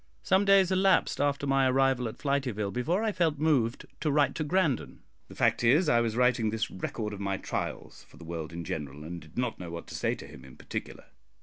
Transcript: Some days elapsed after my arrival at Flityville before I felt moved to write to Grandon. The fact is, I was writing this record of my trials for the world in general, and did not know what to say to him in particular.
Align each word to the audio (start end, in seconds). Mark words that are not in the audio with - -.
Some 0.23 0.45
days 0.45 0.71
elapsed 0.71 1.21
after 1.21 1.45
my 1.45 1.67
arrival 1.69 2.07
at 2.07 2.17
Flityville 2.17 2.71
before 2.73 3.03
I 3.03 3.11
felt 3.11 3.37
moved 3.37 3.85
to 3.99 4.09
write 4.09 4.33
to 4.33 4.43
Grandon. 4.43 5.01
The 5.27 5.35
fact 5.35 5.63
is, 5.63 5.87
I 5.87 6.01
was 6.01 6.15
writing 6.15 6.49
this 6.49 6.71
record 6.71 7.13
of 7.13 7.19
my 7.19 7.37
trials 7.37 8.03
for 8.09 8.17
the 8.17 8.25
world 8.25 8.51
in 8.51 8.63
general, 8.63 9.03
and 9.03 9.21
did 9.21 9.37
not 9.37 9.59
know 9.59 9.69
what 9.69 9.85
to 9.89 9.93
say 9.93 10.15
to 10.15 10.25
him 10.25 10.43
in 10.43 10.57
particular. 10.57 11.05